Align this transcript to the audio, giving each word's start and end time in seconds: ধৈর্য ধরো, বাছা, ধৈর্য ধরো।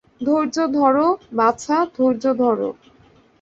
ধৈর্য 0.21 0.57
ধরো, 0.73 1.07
বাছা, 1.33 1.77
ধৈর্য 1.95 2.23
ধরো। 2.33 2.69